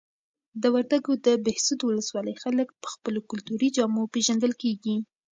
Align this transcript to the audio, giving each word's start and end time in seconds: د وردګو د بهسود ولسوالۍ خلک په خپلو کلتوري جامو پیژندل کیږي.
د 0.61 0.63
وردګو 0.73 1.13
د 1.25 1.27
بهسود 1.45 1.79
ولسوالۍ 1.83 2.35
خلک 2.43 2.67
په 2.81 2.87
خپلو 2.93 3.19
کلتوري 3.29 3.69
جامو 3.77 4.03
پیژندل 4.13 4.53
کیږي. 4.61 4.95